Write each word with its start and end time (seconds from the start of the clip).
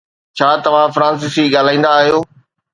ڇا 0.37 0.47
توهان 0.63 0.89
فرانسيسي 0.95 1.43
ڳالهائيندا 1.53 1.95
آهيو؟ 2.01 2.19